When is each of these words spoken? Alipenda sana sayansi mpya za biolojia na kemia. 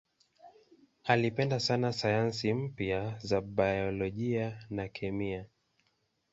Alipenda 1.03 1.59
sana 1.59 1.93
sayansi 1.93 2.53
mpya 2.53 3.19
za 3.19 3.41
biolojia 3.41 4.63
na 4.69 4.87
kemia. 4.87 5.45